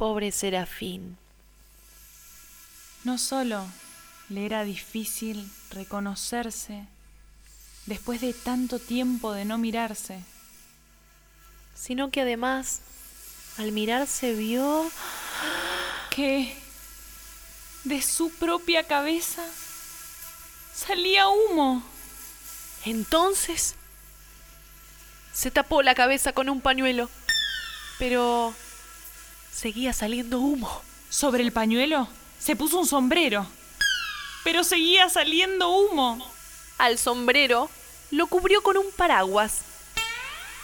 Pobre 0.00 0.32
Serafín. 0.32 1.18
No 3.04 3.18
solo 3.18 3.66
le 4.30 4.46
era 4.46 4.64
difícil 4.64 5.52
reconocerse 5.72 6.86
después 7.84 8.22
de 8.22 8.32
tanto 8.32 8.78
tiempo 8.78 9.34
de 9.34 9.44
no 9.44 9.58
mirarse, 9.58 10.24
sino 11.74 12.10
que 12.10 12.22
además 12.22 12.80
al 13.58 13.72
mirarse 13.72 14.32
vio 14.32 14.90
que 16.08 16.56
de 17.84 18.00
su 18.00 18.30
propia 18.30 18.84
cabeza 18.84 19.44
salía 20.74 21.28
humo. 21.28 21.82
Entonces 22.86 23.74
se 25.34 25.50
tapó 25.50 25.82
la 25.82 25.94
cabeza 25.94 26.32
con 26.32 26.48
un 26.48 26.62
pañuelo, 26.62 27.10
pero 27.98 28.54
seguía 29.52 29.92
saliendo 29.92 30.40
humo. 30.40 30.82
Sobre 31.08 31.42
el 31.42 31.52
pañuelo 31.52 32.08
se 32.38 32.56
puso 32.56 32.78
un 32.78 32.86
sombrero, 32.86 33.46
pero 34.44 34.64
seguía 34.64 35.08
saliendo 35.08 35.68
humo. 35.70 36.24
Al 36.78 36.98
sombrero 36.98 37.68
lo 38.10 38.26
cubrió 38.26 38.62
con 38.62 38.76
un 38.76 38.90
paraguas. 38.96 39.60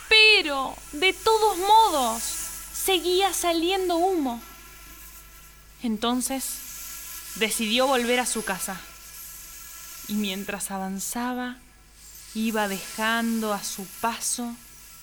Pero, 0.09 0.77
de 0.93 1.13
todos 1.13 1.59
modos, 1.59 2.23
seguía 2.73 3.33
saliendo 3.33 3.97
humo. 3.97 4.41
Entonces, 5.83 7.35
decidió 7.37 7.87
volver 7.87 8.21
a 8.21 8.27
su 8.27 8.45
casa. 8.45 8.81
Y 10.09 10.15
mientras 10.15 10.71
avanzaba, 10.71 11.57
iba 12.35 12.69
dejando 12.69 13.53
a 13.53 13.63
su 13.63 13.85
paso 14.01 14.55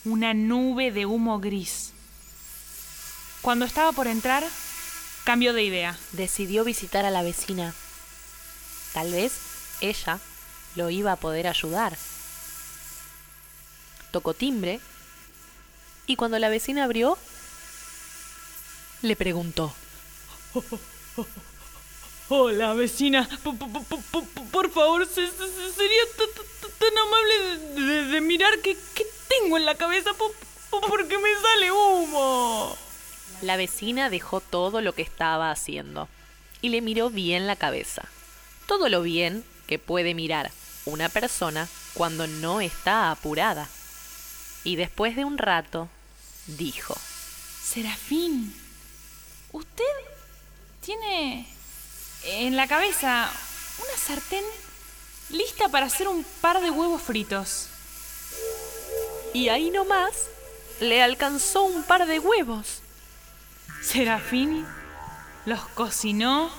una 0.05 0.33
nube 0.33 0.91
de 0.91 1.05
humo 1.05 1.39
gris. 1.39 1.91
Cuando 3.43 3.65
estaba 3.65 3.91
por 3.91 4.07
entrar, 4.07 4.41
cambió 5.25 5.51
de 5.51 5.63
idea. 5.63 5.99
Decidió 6.13 6.63
visitar 6.63 7.05
a 7.05 7.11
la 7.11 7.23
vecina. 7.23 7.75
Tal 8.93 9.11
vez 9.11 9.33
ella 9.81 10.19
lo 10.75 10.89
iba 10.89 11.11
a 11.11 11.17
poder 11.17 11.47
ayudar. 11.47 11.97
Tocó 14.11 14.33
timbre 14.33 14.79
y 16.07 16.15
cuando 16.15 16.39
la 16.39 16.47
vecina 16.47 16.85
abrió, 16.85 17.17
le 19.01 19.17
preguntó. 19.17 19.73
Hola, 22.29 22.73
vecina. 22.75 23.27
Por 24.53 24.71
favor, 24.71 25.05
sería 25.05 26.03
tan 26.79 26.97
amable 26.97 28.07
de, 28.07 28.21
mirar 28.21 28.57
qué, 28.59 28.77
tengo 29.27 29.57
en 29.57 29.65
la 29.65 29.75
cabeza 29.75 30.11
porque 30.13 31.17
me 31.17 31.41
sale. 31.41 31.71
La 33.43 33.57
vecina 33.57 34.09
dejó 34.09 34.39
todo 34.39 34.79
lo 34.79 34.95
que 34.95 35.01
estaba 35.01 35.51
haciendo 35.51 36.07
y 36.61 36.69
le 36.69 36.79
miró 36.79 37.09
bien 37.09 37.45
la 37.45 37.57
cabeza. 37.57 38.07
Todo 38.67 38.87
lo 38.87 39.01
bien 39.01 39.43
que 39.67 39.79
puede 39.79 40.13
mirar 40.13 40.49
una 40.85 41.09
persona 41.09 41.67
cuando 41.93 42.25
no 42.25 42.61
está 42.61 43.11
apurada. 43.11 43.67
Y 44.63 44.77
después 44.77 45.17
de 45.17 45.25
un 45.25 45.37
rato, 45.37 45.89
dijo, 46.47 46.95
Serafín, 47.61 48.55
usted 49.51 49.83
tiene 50.79 51.45
en 52.23 52.55
la 52.55 52.69
cabeza 52.69 53.29
una 53.79 53.97
sartén 53.97 54.45
lista 55.31 55.67
para 55.67 55.87
hacer 55.87 56.07
un 56.07 56.23
par 56.39 56.61
de 56.61 56.71
huevos 56.71 57.01
fritos. 57.01 57.67
Y 59.33 59.49
ahí 59.49 59.69
nomás 59.69 60.13
le 60.79 61.03
alcanzó 61.03 61.63
un 61.63 61.83
par 61.83 62.07
de 62.07 62.19
huevos. 62.19 62.79
Serafín 63.83 64.65
los 65.45 65.59
cocinó, 65.69 66.49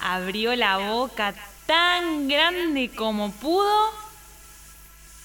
abrió 0.00 0.54
la 0.54 0.76
boca 0.76 1.34
tan 1.66 2.28
grande 2.28 2.90
como 2.94 3.32
pudo 3.32 3.90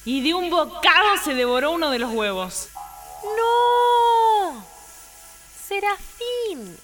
y 0.05 0.23
de 0.23 0.33
un 0.33 0.49
bocado 0.49 1.17
se 1.21 1.33
devoró 1.33 1.71
uno 1.71 1.91
de 1.91 1.99
los 1.99 2.11
huevos. 2.13 2.69
¡No! 3.23 4.65
Serafín, 5.67 6.77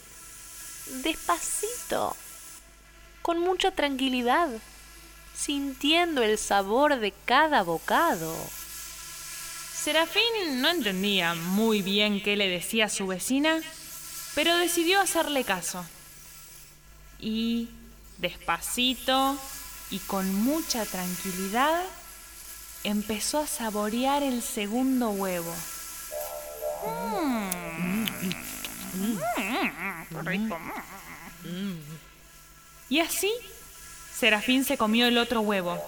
despacito, 1.01 2.15
con 3.21 3.39
mucha 3.39 3.71
tranquilidad, 3.71 4.49
sintiendo 5.33 6.21
el 6.21 6.37
sabor 6.37 6.99
de 6.99 7.13
cada 7.25 7.63
bocado. 7.63 8.35
Serafín 9.81 10.61
no 10.61 10.69
entendía 10.69 11.35
muy 11.35 11.81
bien 11.81 12.21
qué 12.21 12.35
le 12.35 12.49
decía 12.49 12.85
a 12.85 12.89
su 12.89 13.07
vecina, 13.07 13.61
pero 14.35 14.57
decidió 14.57 14.99
hacerle 14.99 15.45
caso. 15.45 15.85
Y, 17.17 17.69
despacito 18.17 19.37
y 19.89 19.99
con 19.99 20.35
mucha 20.35 20.85
tranquilidad, 20.85 21.81
empezó 22.83 23.39
a 23.39 23.47
saborear 23.47 24.21
el 24.21 24.41
segundo 24.41 25.11
huevo. 25.11 25.55
Y 32.89 32.99
así, 32.99 33.31
Serafín 34.13 34.65
se 34.65 34.77
comió 34.77 35.07
el 35.07 35.17
otro 35.17 35.39
huevo. 35.39 35.81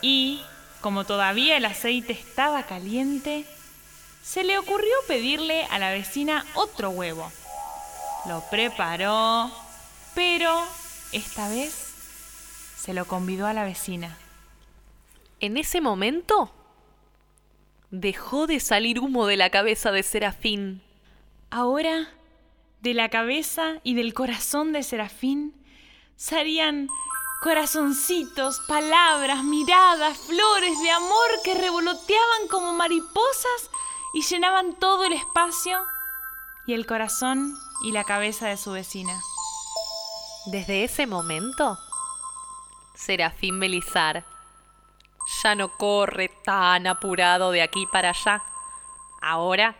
Y, 0.00 0.42
como 0.82 1.04
todavía 1.04 1.56
el 1.56 1.64
aceite 1.64 2.12
estaba 2.12 2.64
caliente, 2.64 3.46
se 4.22 4.44
le 4.44 4.58
ocurrió 4.58 4.92
pedirle 5.08 5.64
a 5.66 5.78
la 5.78 5.90
vecina 5.90 6.44
otro 6.54 6.90
huevo. 6.90 7.32
Lo 8.28 8.42
preparó, 8.50 9.50
pero 10.14 10.62
esta 11.12 11.48
vez 11.48 11.72
se 12.76 12.92
lo 12.92 13.06
convidó 13.06 13.46
a 13.46 13.52
la 13.52 13.64
vecina. 13.64 14.18
En 15.40 15.56
ese 15.56 15.80
momento 15.80 16.52
dejó 17.90 18.46
de 18.46 18.60
salir 18.60 19.00
humo 19.00 19.26
de 19.26 19.36
la 19.36 19.50
cabeza 19.50 19.92
de 19.92 20.02
Serafín. 20.02 20.82
Ahora, 21.50 22.10
de 22.80 22.94
la 22.94 23.08
cabeza 23.08 23.74
y 23.84 23.94
del 23.94 24.14
corazón 24.14 24.72
de 24.72 24.82
Serafín 24.82 25.54
salían 26.16 26.88
corazoncitos, 27.42 28.60
palabras, 28.68 29.42
miradas, 29.42 30.16
flores 30.16 30.80
de 30.80 30.90
amor 30.92 31.28
que 31.42 31.54
revoloteaban 31.54 32.46
como 32.48 32.72
mariposas 32.72 33.68
y 34.14 34.22
llenaban 34.22 34.74
todo 34.74 35.06
el 35.06 35.12
espacio 35.12 35.84
y 36.66 36.74
el 36.74 36.86
corazón 36.86 37.58
y 37.82 37.90
la 37.90 38.04
cabeza 38.04 38.46
de 38.46 38.56
su 38.56 38.70
vecina. 38.70 39.20
Desde 40.46 40.84
ese 40.84 41.08
momento, 41.08 41.76
Serafín 42.94 43.58
Belizar 43.58 44.24
ya 45.42 45.56
no 45.56 45.76
corre 45.76 46.30
tan 46.44 46.86
apurado 46.86 47.50
de 47.50 47.62
aquí 47.62 47.88
para 47.90 48.10
allá. 48.10 48.40
Ahora 49.20 49.74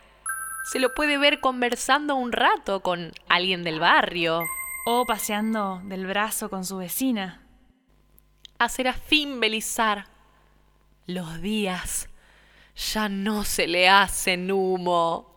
se 0.69 0.79
lo 0.79 0.93
puede 0.93 1.17
ver 1.17 1.39
conversando 1.39 2.15
un 2.15 2.33
rato 2.33 2.81
con 2.81 3.13
alguien 3.29 3.63
del 3.63 3.79
barrio. 3.79 4.41
O 4.85 5.05
paseando 5.05 5.79
del 5.85 6.05
brazo 6.05 6.49
con 6.49 6.65
su 6.65 6.75
vecina. 6.75 7.42
A 8.63 8.69
Serafín 8.69 9.41
Belizar, 9.41 10.07
los 11.05 11.41
días 11.41 12.07
ya 12.93 13.09
no 13.09 13.43
se 13.43 13.67
le 13.67 13.89
hacen 13.89 14.49
humo. 14.53 15.32